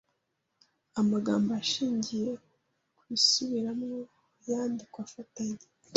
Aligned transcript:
Amagambo 1.01 1.49
ashingiye 1.61 2.29
ku 2.97 3.03
isubiramo 3.17 3.89
yandikwa 4.49 4.99
afatanye 5.07 5.65